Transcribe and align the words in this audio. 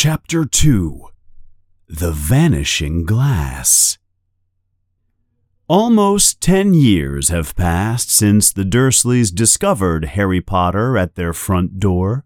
Chapter 0.00 0.44
2 0.44 1.08
The 1.88 2.12
Vanishing 2.12 3.04
Glass. 3.04 3.98
Almost 5.66 6.40
ten 6.40 6.72
years 6.72 7.30
have 7.30 7.56
passed 7.56 8.08
since 8.08 8.52
the 8.52 8.62
Dursleys 8.62 9.34
discovered 9.34 10.04
Harry 10.04 10.40
Potter 10.40 10.96
at 10.96 11.16
their 11.16 11.32
front 11.32 11.80
door. 11.80 12.24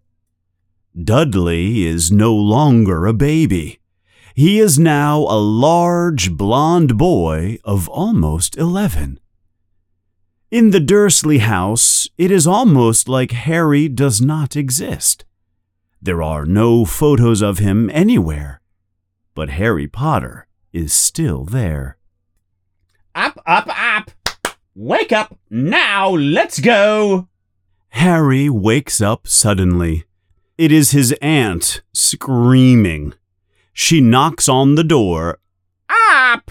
Dudley 1.03 1.87
is 1.87 2.12
no 2.12 2.35
longer 2.35 3.06
a 3.06 3.14
baby. 3.14 3.80
He 4.34 4.58
is 4.58 4.78
now 4.78 5.20
a 5.20 5.40
large 5.40 6.32
blond 6.32 6.98
boy 6.98 7.56
of 7.64 7.88
almost 7.88 8.54
eleven. 8.58 9.18
In 10.50 10.72
the 10.72 10.80
Dursley 10.80 11.38
house, 11.38 12.06
it 12.18 12.30
is 12.30 12.46
almost 12.46 13.08
like 13.08 13.30
Harry 13.30 13.88
does 13.88 14.20
not 14.20 14.56
exist. 14.56 15.24
There 16.05 16.20
are 16.20 16.45
no 16.45 16.84
photos 16.84 17.42
of 17.42 17.59
him 17.59 17.88
anywhere, 17.91 18.60
but 19.36 19.50
Harry 19.50 19.86
Potter 19.86 20.48
is 20.72 20.92
still 20.92 21.44
there. 21.44 21.96
Up, 23.14 23.40
up, 23.46 23.68
up! 23.68 24.10
Wake 24.74 25.12
up! 25.12 25.38
Now, 25.48 26.08
let's 26.10 26.58
go! 26.58 27.28
Harry 27.91 28.48
wakes 28.50 29.00
up 29.00 29.28
suddenly. 29.28 30.02
It 30.58 30.72
is 30.72 30.91
his 30.91 31.14
aunt 31.22 31.82
screaming. 31.92 33.14
She 33.72 34.00
knocks 34.00 34.48
on 34.48 34.74
the 34.74 34.84
door. 34.84 35.38
Up! 35.88 36.50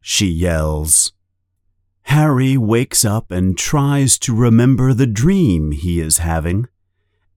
She 0.00 0.26
yells. 0.26 1.12
Harry 2.02 2.56
wakes 2.56 3.04
up 3.04 3.32
and 3.32 3.58
tries 3.58 4.20
to 4.20 4.36
remember 4.36 4.94
the 4.94 5.08
dream 5.08 5.72
he 5.72 6.00
is 6.00 6.18
having. 6.18 6.68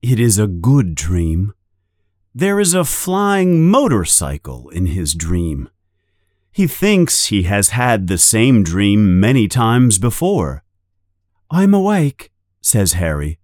It 0.10 0.22
is 0.22 0.40
a 0.40 0.48
good 0.48 0.96
dream. 0.96 1.54
There 2.34 2.62
is 2.62 2.74
a 2.74 2.86
flying 2.86 3.70
motorcycle 3.70 4.70
in 4.70 4.86
his 4.86 5.14
dream. 5.14 5.68
He 6.50 6.66
thinks 6.66 7.26
he 7.26 7.44
has 7.44 7.72
had 7.72 8.08
the 8.08 8.18
same 8.18 8.64
dream 8.64 9.20
many 9.20 9.50
times 9.50 10.00
before. 10.00 10.64
I'm 11.52 11.74
awake, 11.74 12.32
says 12.62 12.94
Harry. 12.94 13.38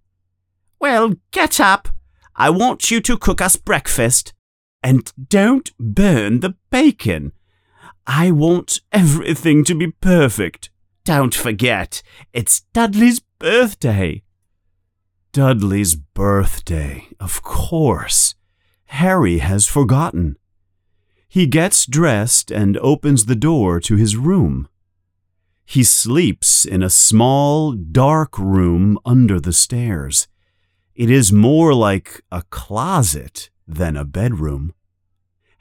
Well, 0.80 1.16
get 1.32 1.60
up. 1.60 1.90
I 2.34 2.48
want 2.48 2.90
you 2.90 3.02
to 3.02 3.18
cook 3.18 3.42
us 3.42 3.56
breakfast. 3.56 4.32
And 4.82 5.12
don't 5.28 5.70
burn 5.78 6.40
the 6.40 6.54
bacon. 6.70 7.32
I 8.06 8.30
want 8.30 8.80
everything 8.90 9.64
to 9.64 9.74
be 9.74 9.90
perfect. 9.90 10.70
Don't 11.04 11.34
forget, 11.34 12.02
it's 12.32 12.62
Dudley's 12.72 13.20
birthday. 13.38 14.23
Dudley's 15.34 15.96
birthday, 15.96 17.08
of 17.18 17.42
course. 17.42 18.36
Harry 18.84 19.38
has 19.38 19.66
forgotten. 19.66 20.36
He 21.26 21.48
gets 21.48 21.86
dressed 21.86 22.52
and 22.52 22.78
opens 22.78 23.26
the 23.26 23.34
door 23.34 23.80
to 23.80 23.96
his 23.96 24.16
room. 24.16 24.68
He 25.66 25.82
sleeps 25.82 26.64
in 26.64 26.84
a 26.84 26.88
small, 26.88 27.72
dark 27.72 28.38
room 28.38 28.96
under 29.04 29.40
the 29.40 29.52
stairs. 29.52 30.28
It 30.94 31.10
is 31.10 31.32
more 31.32 31.74
like 31.74 32.22
a 32.30 32.44
closet 32.50 33.50
than 33.66 33.96
a 33.96 34.04
bedroom. 34.04 34.72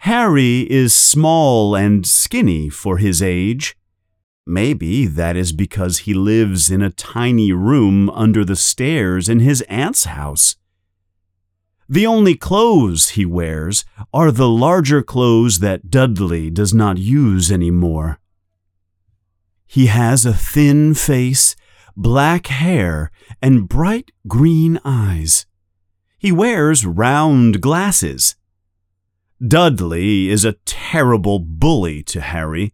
Harry 0.06 0.72
is 0.72 0.94
small 0.94 1.76
and 1.76 2.06
skinny 2.06 2.70
for 2.70 2.98
his 3.00 3.24
age. 3.24 3.76
Maybe 4.46 5.06
that 5.06 5.38
is 5.38 5.54
because 5.54 6.00
he 6.00 6.14
lives 6.14 6.70
in 6.70 6.82
a 6.82 6.90
tiny 6.90 7.54
room 7.54 8.10
under 8.10 8.44
the 8.44 8.58
stairs 8.58 9.30
in 9.30 9.40
his 9.40 9.62
aunt's 9.70 10.04
house. 10.04 10.58
The 11.88 12.06
only 12.06 12.36
clothes 12.36 13.10
he 13.10 13.26
wears 13.26 13.86
are 14.14 14.32
the 14.32 14.50
larger 14.50 15.02
clothes 15.02 15.60
that 15.60 15.90
Dudley 15.90 16.50
does 16.50 16.74
not 16.74 16.98
use 16.98 17.52
anymore. 17.52 18.20
He 19.66 19.88
has 19.88 20.26
a 20.26 20.34
thin 20.34 20.94
face, 20.94 21.56
black 21.96 22.48
hair, 22.48 23.12
and 23.42 23.70
bright 23.70 24.12
green 24.28 24.80
eyes. 24.84 25.46
He 26.18 26.32
wears 26.32 26.86
round 26.86 27.62
glasses. 27.62 28.36
Dudley 29.46 30.30
is 30.30 30.46
a 30.46 30.58
terrible 30.66 31.40
bully 31.40 32.04
to 32.04 32.22
Harry 32.22 32.74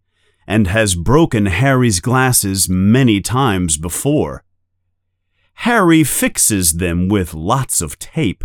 and 0.50 0.66
has 0.66 0.96
broken 0.96 1.46
Harry's 1.46 2.00
glasses 2.00 2.68
many 2.68 3.22
times 3.22 3.78
before. 3.78 4.44
Harry 5.66 6.04
fixes 6.04 6.74
them 6.74 7.08
with 7.08 7.36
lots 7.36 7.82
of 7.82 8.00
tape. 8.00 8.44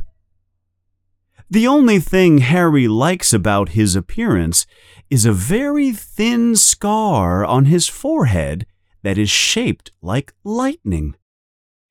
The 1.49 1.67
only 1.67 1.99
thing 1.99 2.39
Harry 2.39 2.87
likes 2.89 3.33
about 3.33 3.71
his 3.71 3.97
appearance 3.97 4.67
is 5.09 5.25
a 5.25 5.33
very 5.33 5.93
thin 5.93 6.57
scar 6.57 7.43
on 7.43 7.65
his 7.65 7.89
forehead 7.89 8.67
that 9.03 9.17
is 9.17 9.31
shaped 9.31 9.91
like 10.03 10.35
lightning. 10.45 11.15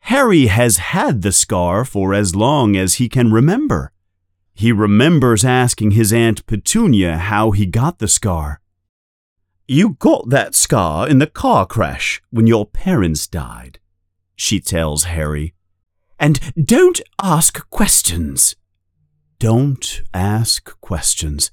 Harry 0.01 0.45
has 0.45 0.77
had 0.77 1.23
the 1.23 1.31
scar 1.31 1.83
for 1.83 2.13
as 2.13 2.35
long 2.35 2.75
as 2.75 2.95
he 2.95 3.09
can 3.09 3.31
remember. 3.31 3.91
He 4.53 4.71
remembers 4.71 5.43
asking 5.43 5.91
his 5.91 6.13
Aunt 6.13 6.45
Petunia 6.45 7.17
how 7.17 7.49
he 7.49 7.65
got 7.65 7.97
the 7.97 8.07
scar. 8.07 8.59
You 9.67 9.95
got 9.99 10.29
that 10.29 10.55
scar 10.55 11.07
in 11.07 11.19
the 11.19 11.27
car 11.27 11.65
crash 11.65 12.21
when 12.31 12.47
your 12.47 12.65
parents 12.65 13.27
died, 13.27 13.79
she 14.35 14.59
tells 14.59 15.05
Harry. 15.05 15.53
And 16.19 16.39
don't 16.61 16.99
ask 17.21 17.69
questions. 17.69 18.55
Don't 19.39 20.01
ask 20.13 20.79
questions. 20.81 21.49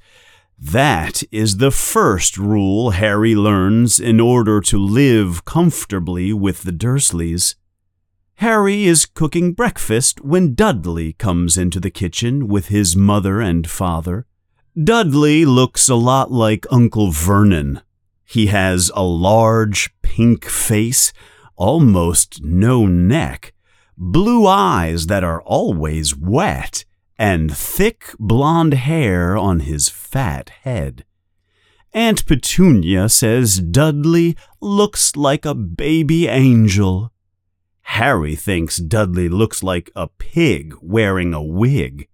That 0.58 1.22
is 1.30 1.56
the 1.56 1.70
first 1.70 2.36
rule 2.36 2.90
Harry 2.90 3.34
learns 3.34 4.00
in 4.00 4.18
order 4.18 4.60
to 4.60 4.78
live 4.78 5.44
comfortably 5.44 6.32
with 6.32 6.64
the 6.64 6.72
Dursleys. 6.72 7.54
Harry 8.34 8.84
is 8.86 9.06
cooking 9.06 9.52
breakfast 9.52 10.20
when 10.20 10.54
Dudley 10.54 11.12
comes 11.12 11.56
into 11.56 11.78
the 11.78 11.90
kitchen 11.90 12.48
with 12.48 12.68
his 12.68 12.96
mother 12.96 13.40
and 13.40 13.70
father. 13.70 14.26
Dudley 14.82 15.44
looks 15.44 15.88
a 15.88 15.94
lot 15.94 16.30
like 16.30 16.66
Uncle 16.70 17.10
Vernon, 17.10 17.80
he 18.30 18.46
has 18.46 18.92
a 18.94 19.02
large 19.02 19.90
pink 20.02 20.44
face, 20.44 21.12
almost 21.56 22.40
no 22.44 22.86
neck, 22.86 23.52
blue 23.98 24.46
eyes 24.46 25.08
that 25.08 25.24
are 25.24 25.42
always 25.42 26.16
wet, 26.16 26.84
and 27.18 27.52
thick 27.56 28.12
blonde 28.20 28.74
hair 28.74 29.36
on 29.36 29.58
his 29.60 29.88
fat 29.88 30.48
head. 30.62 31.04
Aunt 31.92 32.24
Petunia 32.24 33.08
says 33.08 33.58
Dudley 33.58 34.36
looks 34.60 35.16
like 35.16 35.44
a 35.44 35.52
baby 35.52 36.28
angel. 36.28 37.10
Harry 37.82 38.36
thinks 38.36 38.76
Dudley 38.76 39.28
looks 39.28 39.64
like 39.64 39.90
a 39.96 40.06
pig 40.06 40.76
wearing 40.80 41.34
a 41.34 41.42
wig. 41.42 42.06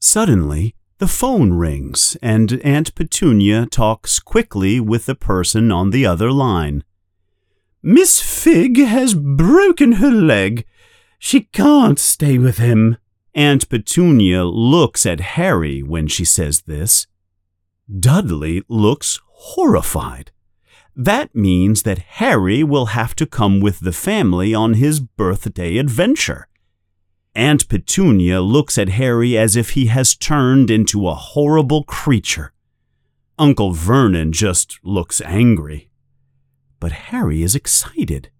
Suddenly, 0.00 0.74
the 0.98 1.06
phone 1.06 1.52
rings, 1.52 2.16
and 2.22 2.60
Aunt 2.64 2.94
Petunia 2.94 3.66
talks 3.66 4.18
quickly 4.18 4.80
with 4.80 5.06
the 5.06 5.14
person 5.14 5.70
on 5.70 5.90
the 5.90 6.06
other 6.06 6.32
line. 6.32 6.84
Miss 7.82 8.20
Figg 8.20 8.78
has 8.78 9.14
broken 9.14 9.92
her 9.92 10.10
leg. 10.10 10.64
She 11.18 11.42
can't 11.42 11.98
stay 11.98 12.38
with 12.38 12.58
him. 12.58 12.96
Aunt 13.34 13.68
Petunia 13.68 14.44
looks 14.44 15.04
at 15.04 15.20
Harry 15.20 15.82
when 15.82 16.08
she 16.08 16.24
says 16.24 16.62
this. 16.62 17.06
Dudley 18.00 18.62
looks 18.68 19.20
horrified. 19.28 20.32
That 20.96 21.34
means 21.34 21.82
that 21.82 21.98
Harry 21.98 22.64
will 22.64 22.86
have 22.86 23.14
to 23.16 23.26
come 23.26 23.60
with 23.60 23.80
the 23.80 23.92
family 23.92 24.54
on 24.54 24.74
his 24.74 24.98
birthday 24.98 25.76
adventure. 25.76 26.48
Aunt 27.36 27.68
Petunia 27.68 28.40
looks 28.40 28.78
at 28.78 28.88
Harry 28.88 29.36
as 29.36 29.56
if 29.56 29.70
he 29.70 29.86
has 29.86 30.16
turned 30.16 30.70
into 30.70 31.06
a 31.06 31.14
horrible 31.14 31.84
creature. 31.84 32.54
Uncle 33.38 33.72
Vernon 33.72 34.32
just 34.32 34.78
looks 34.82 35.20
angry. 35.20 35.90
But 36.80 36.92
Harry 36.92 37.42
is 37.42 37.54
excited. 37.54 38.30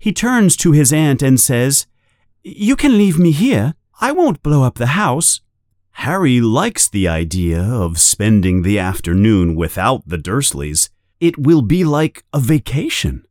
He 0.00 0.12
turns 0.12 0.56
to 0.56 0.72
his 0.72 0.92
aunt 0.92 1.22
and 1.22 1.38
says, 1.38 1.86
You 2.42 2.74
can 2.74 2.98
leave 2.98 3.20
me 3.20 3.30
here. 3.30 3.74
I 4.00 4.10
won't 4.10 4.42
blow 4.42 4.64
up 4.64 4.78
the 4.78 4.98
house. 4.98 5.40
Harry 5.92 6.40
likes 6.40 6.88
the 6.88 7.06
idea 7.06 7.62
of 7.62 8.00
spending 8.00 8.62
the 8.62 8.80
afternoon 8.80 9.54
without 9.54 10.08
the 10.08 10.18
Dursleys. 10.18 10.90
It 11.20 11.38
will 11.38 11.62
be 11.62 11.84
like 11.84 12.24
a 12.32 12.40
vacation. 12.40 13.24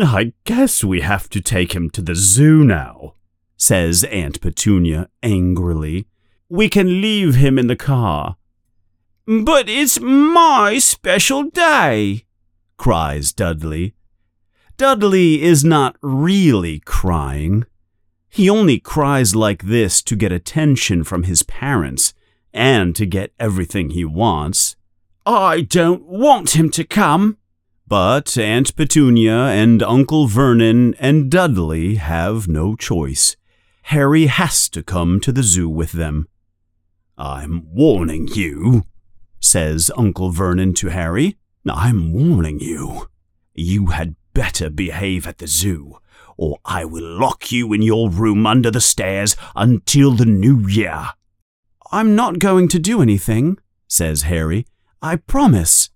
I 0.00 0.32
guess 0.44 0.84
we 0.84 1.00
have 1.00 1.28
to 1.30 1.40
take 1.40 1.74
him 1.74 1.90
to 1.90 2.02
the 2.02 2.14
zoo 2.14 2.62
now, 2.62 3.14
says 3.60 4.04
Aunt 4.04 4.40
Petunia 4.40 5.10
angrily. 5.22 6.06
We 6.48 6.70
can 6.70 7.02
leave 7.02 7.34
him 7.34 7.58
in 7.58 7.66
the 7.66 7.76
car. 7.76 8.36
But 9.26 9.68
it's 9.68 10.00
my 10.00 10.78
special 10.78 11.44
day, 11.44 12.24
cries 12.78 13.32
Dudley. 13.32 13.94
Dudley 14.78 15.42
is 15.42 15.62
not 15.62 15.96
really 16.00 16.80
crying. 16.80 17.66
He 18.30 18.48
only 18.48 18.80
cries 18.80 19.34
like 19.36 19.64
this 19.64 20.02
to 20.02 20.16
get 20.16 20.32
attention 20.32 21.04
from 21.04 21.24
his 21.24 21.42
parents 21.42 22.14
and 22.54 22.96
to 22.96 23.04
get 23.04 23.34
everything 23.38 23.90
he 23.90 24.06
wants. 24.06 24.74
I 25.26 25.60
don't 25.60 26.06
want 26.06 26.56
him 26.56 26.70
to 26.70 26.84
come. 26.84 27.36
But 27.86 28.38
Aunt 28.38 28.74
Petunia 28.74 29.36
and 29.36 29.82
Uncle 29.82 30.28
Vernon 30.28 30.94
and 30.98 31.30
Dudley 31.30 31.96
have 31.96 32.48
no 32.48 32.74
choice. 32.74 33.36
Harry 33.90 34.26
has 34.26 34.68
to 34.68 34.84
come 34.84 35.18
to 35.18 35.32
the 35.32 35.42
zoo 35.42 35.68
with 35.68 35.90
them. 35.90 36.28
I'm 37.18 37.66
warning 37.74 38.28
you, 38.28 38.84
says 39.40 39.90
Uncle 39.96 40.30
Vernon 40.30 40.74
to 40.74 40.90
Harry. 40.90 41.38
I'm 41.68 42.12
warning 42.12 42.60
you. 42.60 43.08
You 43.52 43.86
had 43.86 44.14
better 44.32 44.70
behave 44.70 45.26
at 45.26 45.38
the 45.38 45.48
zoo, 45.48 45.98
or 46.36 46.58
I 46.64 46.84
will 46.84 47.18
lock 47.18 47.50
you 47.50 47.72
in 47.72 47.82
your 47.82 48.08
room 48.08 48.46
under 48.46 48.70
the 48.70 48.80
stairs 48.80 49.34
until 49.56 50.12
the 50.12 50.24
new 50.24 50.68
year. 50.68 51.08
I'm 51.90 52.14
not 52.14 52.38
going 52.38 52.68
to 52.68 52.78
do 52.78 53.02
anything, 53.02 53.58
says 53.88 54.22
Harry. 54.22 54.66
I 55.02 55.16
promise. 55.16 55.90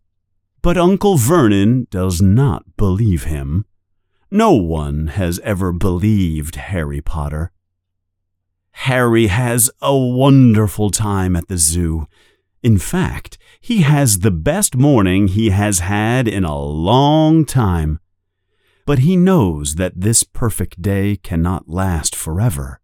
But 0.62 0.76
Uncle 0.76 1.16
Vernon 1.16 1.86
does 1.92 2.20
not 2.20 2.76
believe 2.76 3.22
him. 3.22 3.66
No 4.32 4.50
one 4.50 5.06
has 5.14 5.38
ever 5.44 5.70
believed 5.70 6.56
Harry 6.56 7.00
Potter. 7.00 7.52
Harry 8.74 9.28
has 9.28 9.70
a 9.80 9.96
wonderful 9.96 10.90
time 10.90 11.36
at 11.36 11.48
the 11.48 11.56
zoo. 11.56 12.06
In 12.62 12.76
fact, 12.76 13.38
he 13.60 13.80
has 13.82 14.18
the 14.18 14.30
best 14.30 14.74
morning 14.76 15.28
he 15.28 15.50
has 15.50 15.78
had 15.78 16.28
in 16.28 16.44
a 16.44 16.58
long 16.58 17.46
time. 17.46 17.98
But 18.84 18.98
he 18.98 19.16
knows 19.16 19.76
that 19.76 20.00
this 20.02 20.22
perfect 20.22 20.82
day 20.82 21.16
cannot 21.16 21.68
last 21.68 22.14
forever. 22.14 22.80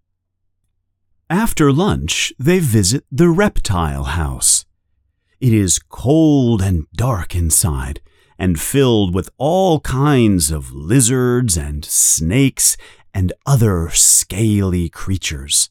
After 1.29 1.71
lunch, 1.71 2.33
they 2.39 2.61
visit 2.61 3.05
the 3.13 3.29
reptile 3.29 4.05
house. 4.05 4.65
It 5.39 5.53
is 5.53 5.79
cold 5.79 6.63
and 6.63 6.87
dark 6.95 7.35
inside, 7.35 8.01
and 8.39 8.59
filled 8.59 9.15
with 9.15 9.29
all 9.37 9.81
kinds 9.81 10.51
of 10.51 10.73
lizards 10.73 11.59
and 11.59 11.85
snakes 11.85 12.79
and 13.13 13.33
other 13.45 13.91
scaly 13.91 14.89
creatures. 14.89 15.69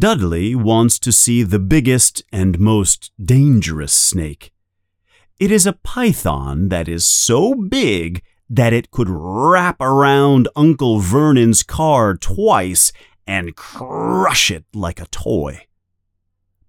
Dudley 0.00 0.54
wants 0.54 0.98
to 1.00 1.12
see 1.12 1.42
the 1.42 1.58
biggest 1.58 2.22
and 2.32 2.58
most 2.58 3.12
dangerous 3.22 3.92
snake. 3.92 4.50
It 5.38 5.52
is 5.52 5.66
a 5.66 5.74
python 5.74 6.70
that 6.70 6.88
is 6.88 7.06
so 7.06 7.54
big 7.54 8.22
that 8.48 8.72
it 8.72 8.90
could 8.90 9.10
wrap 9.10 9.78
around 9.78 10.48
Uncle 10.56 11.00
Vernon's 11.00 11.62
car 11.62 12.16
twice 12.16 12.92
and 13.26 13.54
crush 13.54 14.50
it 14.50 14.64
like 14.72 15.00
a 15.00 15.08
toy. 15.08 15.66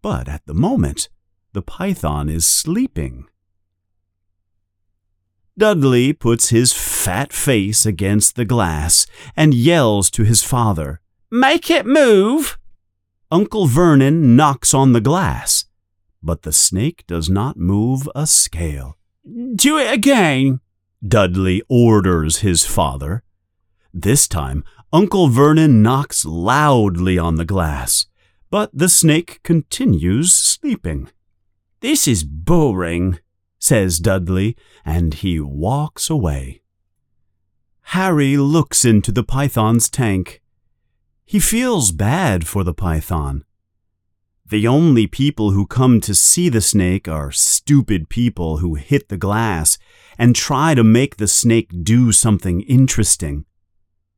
But 0.02 0.28
at 0.28 0.46
the 0.46 0.54
moment, 0.54 1.08
the 1.54 1.62
python 1.62 2.28
is 2.28 2.46
sleeping. 2.46 3.30
Dudley 5.58 6.12
puts 6.12 6.50
his 6.50 6.74
fat 6.74 7.32
face 7.32 7.86
against 7.86 8.36
the 8.36 8.46
glass 8.46 9.08
and 9.38 9.54
yells 9.54 10.12
to 10.12 10.24
his 10.24 10.44
father, 10.44 11.00
Make 11.32 11.72
it 11.72 11.86
move! 11.86 12.58
Uncle 13.32 13.66
Vernon 13.66 14.36
knocks 14.36 14.74
on 14.74 14.92
the 14.92 15.00
glass, 15.00 15.64
but 16.22 16.42
the 16.42 16.52
snake 16.52 17.06
does 17.08 17.30
not 17.30 17.56
move 17.56 18.10
a 18.14 18.28
scale. 18.28 18.98
Do 19.56 19.78
it 19.78 19.94
again, 19.94 20.60
Dudley 21.02 21.62
orders 21.70 22.40
his 22.40 22.66
father. 22.66 23.24
This 23.94 24.28
time, 24.28 24.66
Uncle 24.92 25.30
Vernon 25.30 25.82
knocks 25.82 26.26
loudly 26.26 27.18
on 27.18 27.36
the 27.36 27.46
glass, 27.46 28.06
but 28.50 28.70
the 28.74 28.90
snake 28.90 29.40
continues 29.44 30.34
sleeping. 30.34 31.10
This 31.80 32.10
is 32.10 32.26
boring, 32.26 33.20
says 33.60 34.00
Dudley, 34.00 34.58
and 34.84 35.14
he 35.14 35.40
walks 35.40 36.10
away. 36.10 36.64
Harry 37.82 38.36
looks 38.36 38.84
into 38.84 39.14
the 39.14 39.24
python's 39.24 39.90
tank. 39.90 40.41
He 41.32 41.40
feels 41.40 41.94
bad 41.94 42.46
for 42.46 42.66
the 42.66 42.74
python. 42.74 43.46
The 44.46 44.68
only 44.68 45.08
people 45.08 45.52
who 45.52 45.66
come 45.66 46.02
to 46.02 46.14
see 46.14 46.50
the 46.50 46.60
snake 46.60 47.08
are 47.08 47.32
stupid 47.32 48.10
people 48.10 48.58
who 48.58 48.76
hit 48.76 49.08
the 49.08 49.16
glass 49.16 49.78
and 50.18 50.36
try 50.36 50.76
to 50.76 50.84
make 50.84 51.16
the 51.16 51.30
snake 51.30 51.72
do 51.84 52.12
something 52.12 52.60
interesting. 52.64 53.46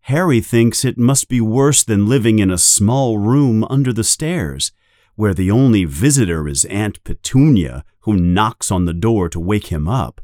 Harry 0.10 0.42
thinks 0.42 0.84
it 0.84 0.98
must 0.98 1.30
be 1.30 1.40
worse 1.40 1.84
than 1.84 2.08
living 2.08 2.40
in 2.40 2.50
a 2.50 2.58
small 2.58 3.20
room 3.20 3.64
under 3.66 3.94
the 3.94 4.04
stairs, 4.04 4.72
where 5.14 5.36
the 5.36 5.52
only 5.52 5.86
visitor 5.86 6.48
is 6.48 6.66
Aunt 6.66 7.04
Petunia, 7.04 7.86
who 8.00 8.16
knocks 8.16 8.72
on 8.72 8.86
the 8.86 8.92
door 8.92 9.30
to 9.30 9.40
wake 9.40 9.68
him 9.68 9.88
up. 9.88 10.20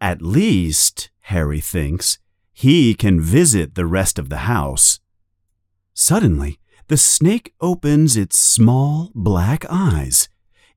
At 0.00 0.22
least, 0.22 1.10
Harry 1.22 1.60
thinks, 1.60 2.18
he 2.52 2.94
can 2.94 3.20
visit 3.20 3.74
the 3.74 3.84
rest 3.84 4.16
of 4.20 4.28
the 4.28 4.46
house. 4.46 5.00
Suddenly, 5.94 6.58
the 6.88 6.96
snake 6.96 7.54
opens 7.60 8.16
its 8.16 8.38
small 8.38 9.10
black 9.14 9.64
eyes. 9.70 10.28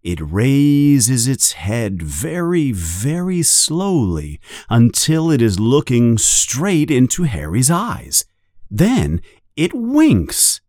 It 0.03 0.19
raises 0.21 1.27
its 1.27 1.53
head 1.53 2.01
very, 2.01 2.71
very 2.71 3.41
slowly 3.41 4.39
until 4.69 5.31
it 5.31 5.41
is 5.41 5.59
looking 5.59 6.17
straight 6.17 6.91
into 6.91 7.23
Harry's 7.23 7.71
eyes. 7.71 8.23
Then 8.69 9.21
it 9.55 9.73
winks. 9.73 10.61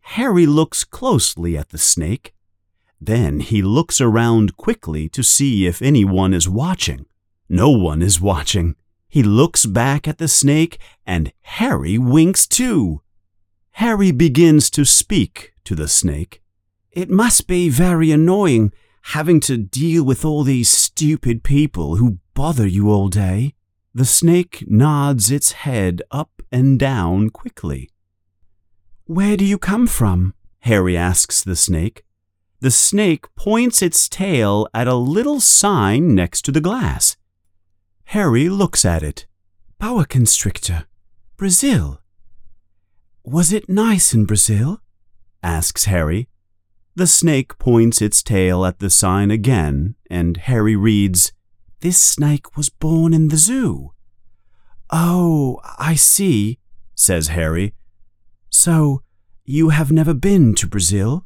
Harry 0.00 0.46
looks 0.46 0.84
closely 0.84 1.56
at 1.56 1.70
the 1.70 1.78
snake. 1.78 2.34
Then 3.00 3.40
he 3.40 3.62
looks 3.62 4.00
around 4.00 4.56
quickly 4.58 5.08
to 5.08 5.22
see 5.22 5.66
if 5.66 5.80
anyone 5.80 6.34
is 6.34 6.48
watching. 6.48 7.06
No 7.48 7.70
one 7.70 8.02
is 8.02 8.20
watching. 8.20 8.76
He 9.08 9.22
looks 9.22 9.64
back 9.66 10.06
at 10.06 10.18
the 10.18 10.28
snake, 10.28 10.78
and 11.06 11.32
Harry 11.42 11.96
winks 11.96 12.46
too. 12.46 13.00
Harry 13.72 14.10
begins 14.10 14.70
to 14.70 14.84
speak 14.84 15.52
to 15.64 15.74
the 15.74 15.88
snake. 15.88 16.42
It 16.90 17.08
must 17.08 17.46
be 17.46 17.68
very 17.68 18.10
annoying 18.10 18.72
having 19.02 19.40
to 19.40 19.56
deal 19.56 20.04
with 20.04 20.24
all 20.24 20.42
these 20.42 20.68
stupid 20.68 21.42
people 21.42 21.96
who 21.96 22.18
bother 22.34 22.66
you 22.66 22.90
all 22.90 23.08
day. 23.08 23.54
The 23.94 24.04
snake 24.04 24.64
nods 24.66 25.30
its 25.30 25.52
head 25.52 26.02
up 26.10 26.42
and 26.52 26.78
down 26.78 27.30
quickly. 27.30 27.90
Where 29.04 29.36
do 29.36 29.44
you 29.44 29.58
come 29.58 29.86
from? 29.86 30.34
Harry 30.60 30.96
asks 30.96 31.42
the 31.42 31.56
snake. 31.56 32.04
The 32.60 32.70
snake 32.70 33.34
points 33.34 33.80
its 33.82 34.08
tail 34.08 34.68
at 34.74 34.86
a 34.86 34.94
little 34.94 35.40
sign 35.40 36.14
next 36.14 36.42
to 36.42 36.52
the 36.52 36.60
glass. 36.60 37.16
Harry 38.04 38.48
looks 38.48 38.84
at 38.84 39.02
it. 39.02 39.26
Boa 39.78 40.04
constrictor, 40.04 40.86
Brazil. 41.36 42.00
Was 43.30 43.52
it 43.52 43.68
nice 43.68 44.12
in 44.12 44.24
Brazil? 44.24 44.82
asks 45.40 45.84
Harry. 45.84 46.26
The 46.96 47.06
snake 47.06 47.58
points 47.58 48.02
its 48.02 48.24
tail 48.24 48.66
at 48.66 48.80
the 48.80 48.90
sign 48.90 49.30
again, 49.30 49.94
and 50.10 50.36
Harry 50.36 50.74
reads, 50.74 51.30
This 51.78 51.96
snake 51.96 52.56
was 52.56 52.70
born 52.70 53.14
in 53.14 53.28
the 53.28 53.36
zoo. 53.36 53.92
Oh, 54.90 55.60
I 55.78 55.94
see, 55.94 56.58
says 56.96 57.28
Harry. 57.28 57.72
So, 58.48 59.04
you 59.44 59.68
have 59.68 59.92
never 59.92 60.12
been 60.12 60.56
to 60.56 60.66
Brazil? 60.66 61.24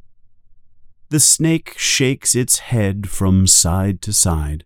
The 1.09 1.19
snake 1.19 1.73
shakes 1.75 2.35
its 2.35 2.59
head 2.59 3.09
from 3.09 3.47
side 3.47 4.03
to 4.03 4.13
side. 4.13 4.63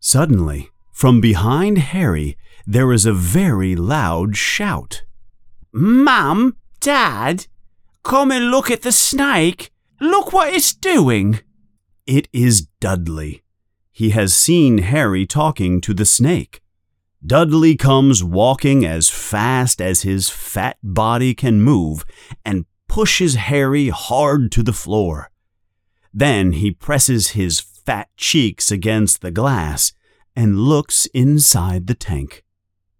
Suddenly, 0.00 0.70
from 0.92 1.20
behind 1.20 1.78
Harry, 1.78 2.36
there 2.66 2.92
is 2.92 3.06
a 3.06 3.12
very 3.12 3.76
loud 3.76 4.36
shout. 4.36 5.04
Mum, 5.72 6.56
Dad, 6.80 7.46
come 8.02 8.32
and 8.32 8.50
look 8.50 8.70
at 8.70 8.82
the 8.82 8.92
snake. 8.92 9.70
Look 10.00 10.32
what 10.32 10.52
it's 10.52 10.72
doing. 10.72 11.40
It 12.06 12.28
is 12.32 12.62
Dudley. 12.80 13.42
He 13.92 14.10
has 14.10 14.34
seen 14.34 14.78
Harry 14.78 15.26
talking 15.26 15.80
to 15.82 15.92
the 15.92 16.06
snake. 16.06 16.62
Dudley 17.24 17.76
comes 17.76 18.22
walking 18.22 18.86
as 18.86 19.10
fast 19.10 19.80
as 19.80 20.02
his 20.02 20.30
fat 20.30 20.78
body 20.82 21.34
can 21.34 21.60
move 21.60 22.04
and 22.44 22.64
pushes 22.86 23.34
Harry 23.34 23.88
hard 23.88 24.52
to 24.52 24.62
the 24.62 24.72
floor. 24.72 25.30
Then 26.14 26.52
he 26.52 26.70
presses 26.70 27.30
his 27.30 27.60
fat 27.60 28.08
cheeks 28.16 28.70
against 28.70 29.20
the 29.20 29.30
glass 29.30 29.92
and 30.34 30.60
looks 30.60 31.06
inside 31.06 31.88
the 31.88 31.94
tank. 31.94 32.44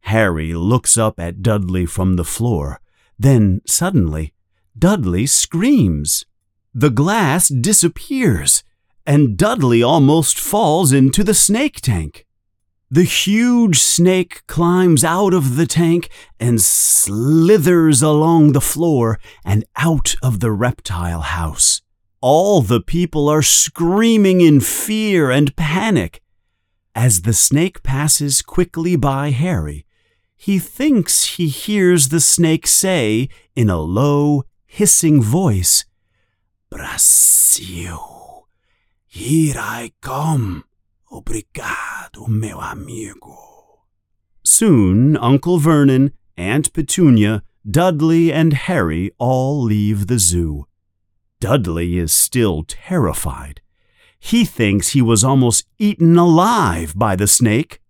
Harry 0.09 0.55
looks 0.55 0.97
up 0.97 1.21
at 1.21 1.43
Dudley 1.43 1.85
from 1.85 2.17
the 2.17 2.25
floor. 2.25 2.81
Then, 3.19 3.61
suddenly, 3.67 4.33
Dudley 4.79 5.27
screams. 5.27 6.25
The 6.73 6.91
glass 6.91 7.49
disappears, 7.49 8.65
and 9.07 9.37
Dudley 9.37 9.83
almost 9.83 10.38
falls 10.38 10.93
into 10.93 11.23
the 11.23 11.35
snake 11.35 11.81
tank. 11.81 12.27
The 12.91 13.05
huge 13.05 13.79
snake 13.79 14.47
climbs 14.47 15.05
out 15.05 15.35
of 15.35 15.57
the 15.57 15.67
tank 15.67 16.09
and 16.41 16.59
slithers 16.59 18.00
along 18.00 18.53
the 18.53 18.62
floor 18.62 19.19
and 19.45 19.65
out 19.77 20.17
of 20.23 20.41
the 20.41 20.53
reptile 20.53 21.21
house. 21.21 21.83
All 22.23 22.62
the 22.62 22.81
people 22.81 23.29
are 23.29 23.43
screaming 23.43 24.41
in 24.41 24.61
fear 24.61 25.31
and 25.31 25.55
panic. 25.55 26.23
As 26.95 27.23
the 27.23 27.35
snake 27.35 27.83
passes 27.83 28.41
quickly 28.41 28.97
by 28.97 29.31
Harry, 29.31 29.85
he 30.40 30.61
thinks 30.61 31.37
he 31.37 31.49
hears 31.49 32.09
the 32.09 32.21
snake 32.21 32.66
say 32.66 33.28
in 33.57 33.68
a 33.68 33.80
low, 33.80 34.45
hissing 34.66 35.21
voice, 35.21 35.85
Brasil, 36.71 38.47
here 39.07 39.57
I 39.59 39.90
come. 40.00 40.64
Obrigado, 41.11 42.28
meu 42.28 42.61
amigo. 42.61 43.83
Soon, 44.45 45.16
Uncle 45.16 45.59
Vernon, 45.59 46.12
Aunt 46.37 46.73
Petunia, 46.73 47.42
Dudley, 47.68 48.33
and 48.33 48.52
Harry 48.52 49.11
all 49.18 49.61
leave 49.61 50.07
the 50.07 50.21
zoo. 50.21 50.66
Dudley 51.40 51.99
is 51.99 52.12
still 52.12 52.62
terrified. 52.62 53.61
He 54.21 54.45
thinks 54.45 54.90
he 54.90 55.02
was 55.02 55.25
almost 55.25 55.66
eaten 55.78 56.16
alive 56.16 56.95
by 56.97 57.16
the 57.16 57.26
snake. 57.26 57.80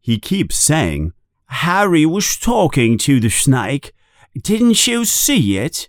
He 0.00 0.18
keeps 0.18 0.56
saying, 0.56 1.12
Harry 1.50 2.06
was 2.06 2.36
talking 2.36 2.96
to 2.96 3.18
the 3.18 3.28
snake. 3.28 3.92
Didn't 4.40 4.86
you 4.86 5.04
see 5.04 5.58
it? 5.58 5.88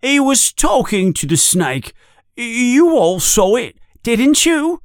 He 0.00 0.20
was 0.20 0.52
talking 0.52 1.12
to 1.14 1.26
the 1.26 1.36
snake. 1.36 1.92
You 2.36 2.96
all 2.96 3.18
saw 3.18 3.56
it, 3.56 3.78
didn't 4.04 4.46
you? 4.46 4.80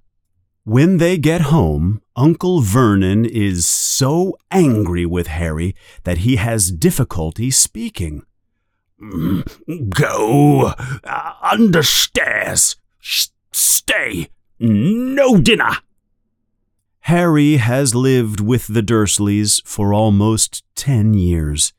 When 0.63 0.97
they 0.97 1.17
get 1.17 1.41
home, 1.41 2.01
Uncle 2.15 2.61
Vernon 2.61 3.25
is 3.25 3.67
so 3.67 4.35
angry 4.49 5.05
with 5.05 5.27
Harry 5.27 5.75
that 6.03 6.19
he 6.19 6.37
has 6.37 6.71
difficulty 6.71 7.51
speaking. 7.51 8.23
Go 9.89 10.73
uh, 11.03 11.33
understairs. 11.43 12.75
stay. 13.51 14.29
No 14.59 15.37
dinner. 15.37 15.77
Harry 17.05 17.57
has 17.57 17.95
lived 17.95 18.39
with 18.39 18.67
the 18.67 18.83
Dursleys 18.83 19.61
for 19.65 19.93
almost 19.93 20.63
ten 20.75 21.13
years. 21.13 21.73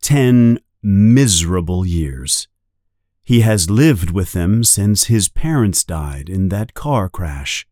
Ten 0.00 0.60
miserable 0.82 1.84
years. 1.84 2.46
He 3.24 3.40
has 3.40 3.68
lived 3.68 4.12
with 4.12 4.32
them 4.32 4.62
since 4.62 5.04
his 5.04 5.28
parents 5.28 5.82
died 5.82 6.28
in 6.28 6.48
that 6.50 6.74
car 6.74 7.08
crash. 7.08 7.66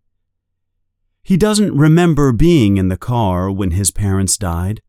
He 1.22 1.36
doesn't 1.36 1.76
remember 1.76 2.32
being 2.32 2.76
in 2.76 2.88
the 2.88 2.96
car 2.96 3.52
when 3.52 3.70
his 3.70 3.92
parents 3.92 4.36
died, 4.36 4.82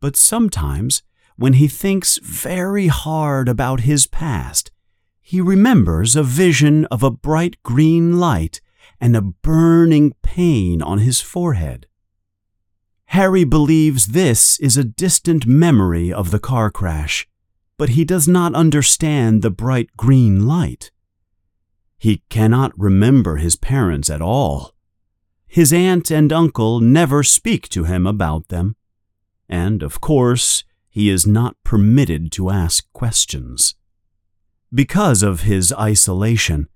but 0.00 0.16
sometimes 0.16 1.02
when 1.36 1.52
he 1.52 1.68
thinks 1.68 2.18
very 2.22 2.86
hard 2.86 3.48
about 3.48 3.80
his 3.80 4.06
past, 4.06 4.70
he 5.20 5.40
remembers 5.40 6.16
a 6.16 6.22
vision 6.22 6.86
of 6.86 7.02
a 7.02 7.10
bright 7.10 7.62
green 7.62 8.18
light 8.18 8.62
and 9.00 9.16
a 9.16 9.22
burning 9.22 10.14
pain 10.22 10.82
on 10.82 10.98
his 10.98 11.20
forehead. 11.20 11.86
Harry 13.06 13.42
believes 13.42 14.08
this 14.08 14.58
is 14.60 14.76
a 14.76 14.84
distant 14.84 15.46
memory 15.46 16.12
of 16.12 16.30
the 16.30 16.38
car 16.38 16.70
crash, 16.70 17.26
but 17.76 17.90
he 17.90 18.04
does 18.04 18.28
not 18.28 18.54
understand 18.54 19.42
the 19.42 19.50
bright 19.50 19.88
green 19.96 20.46
light. 20.46 20.92
He 21.98 22.22
cannot 22.28 22.78
remember 22.78 23.36
his 23.36 23.56
parents 23.56 24.08
at 24.08 24.22
all. 24.22 24.74
His 25.46 25.72
aunt 25.72 26.10
and 26.10 26.32
uncle 26.32 26.78
never 26.78 27.22
speak 27.22 27.68
to 27.70 27.84
him 27.84 28.06
about 28.06 28.48
them, 28.48 28.76
and, 29.48 29.82
of 29.82 30.00
course, 30.00 30.62
he 30.88 31.10
is 31.10 31.26
not 31.26 31.56
permitted 31.64 32.30
to 32.32 32.50
ask 32.50 32.90
questions. 32.92 33.74
Because 34.72 35.24
of 35.24 35.40
his 35.40 35.72
isolation, 35.72 36.68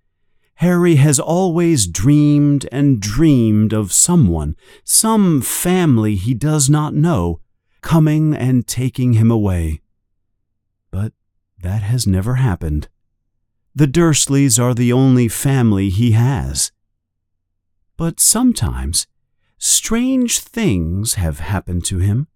Harry 0.56 0.96
has 0.96 1.18
always 1.18 1.86
dreamed 1.86 2.68
and 2.70 3.00
dreamed 3.00 3.72
of 3.72 3.92
someone, 3.92 4.56
some 4.84 5.40
family 5.40 6.14
he 6.14 6.34
does 6.34 6.70
not 6.70 6.94
know, 6.94 7.40
coming 7.80 8.34
and 8.34 8.66
taking 8.66 9.14
him 9.14 9.30
away. 9.30 9.80
But 10.90 11.12
that 11.60 11.82
has 11.82 12.06
never 12.06 12.36
happened. 12.36 12.88
The 13.74 13.88
Dursleys 13.88 14.58
are 14.58 14.74
the 14.74 14.92
only 14.92 15.26
family 15.26 15.90
he 15.90 16.12
has. 16.12 16.70
But 17.96 18.20
sometimes 18.20 19.08
strange 19.58 20.38
things 20.38 21.14
have 21.14 21.40
happened 21.40 21.84
to 21.86 21.98
him. 21.98 22.28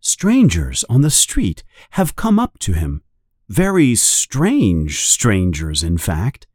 Strangers 0.00 0.84
on 0.88 1.02
the 1.02 1.10
street 1.10 1.62
have 1.90 2.16
come 2.16 2.38
up 2.38 2.58
to 2.60 2.72
him. 2.72 3.02
Very 3.48 3.94
strange 3.94 5.02
strangers, 5.02 5.82
in 5.82 5.98
fact. 5.98 6.46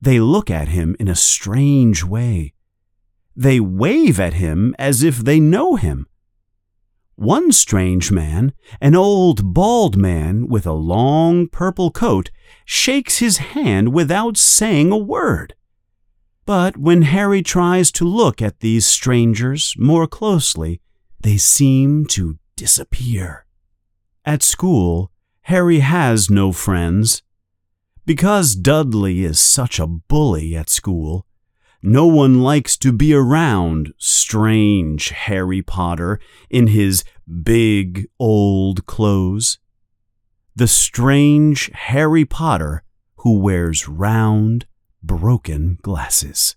They 0.00 0.20
look 0.20 0.50
at 0.50 0.68
him 0.68 0.96
in 0.98 1.08
a 1.08 1.14
strange 1.14 2.04
way. 2.04 2.54
They 3.36 3.60
wave 3.60 4.18
at 4.18 4.34
him 4.34 4.74
as 4.78 5.02
if 5.02 5.18
they 5.18 5.40
know 5.40 5.76
him. 5.76 6.06
One 7.16 7.52
strange 7.52 8.10
man, 8.10 8.54
an 8.80 8.96
old 8.96 9.52
bald 9.52 9.96
man 9.96 10.48
with 10.48 10.66
a 10.66 10.72
long 10.72 11.48
purple 11.48 11.90
coat, 11.90 12.30
shakes 12.64 13.18
his 13.18 13.36
hand 13.38 13.92
without 13.92 14.38
saying 14.38 14.90
a 14.90 14.96
word. 14.96 15.54
But 16.46 16.78
when 16.78 17.02
Harry 17.02 17.42
tries 17.42 17.92
to 17.92 18.04
look 18.06 18.40
at 18.40 18.60
these 18.60 18.86
strangers 18.86 19.74
more 19.78 20.06
closely, 20.06 20.80
they 21.20 21.36
seem 21.36 22.06
to 22.06 22.38
disappear. 22.56 23.44
At 24.24 24.42
school, 24.42 25.12
Harry 25.42 25.80
has 25.80 26.30
no 26.30 26.52
friends. 26.52 27.22
Because 28.10 28.56
Dudley 28.56 29.22
is 29.22 29.38
such 29.38 29.78
a 29.78 29.86
bully 29.86 30.56
at 30.56 30.68
school, 30.68 31.28
no 31.80 32.06
one 32.06 32.42
likes 32.42 32.76
to 32.78 32.90
be 32.90 33.14
around 33.14 33.94
strange 33.98 35.10
Harry 35.10 35.62
Potter 35.62 36.18
in 36.50 36.66
his 36.66 37.04
big 37.44 38.08
old 38.18 38.84
clothes. 38.86 39.60
The 40.56 40.66
strange 40.66 41.70
Harry 41.72 42.24
Potter 42.24 42.82
who 43.18 43.38
wears 43.38 43.86
round, 43.88 44.66
broken 45.04 45.78
glasses. 45.80 46.56